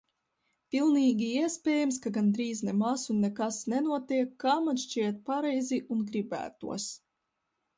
Pilnīgi 0.75 1.25
iespējams, 1.41 1.99
ka 2.05 2.11
gandrīz 2.15 2.63
nemaz 2.69 3.03
un 3.15 3.19
nekas 3.25 3.59
nenotiek, 3.75 4.33
kā 4.45 4.57
man 4.69 4.83
šķiet 4.87 5.23
pareizi 5.29 5.81
un 5.97 6.03
gribētos. 6.11 6.89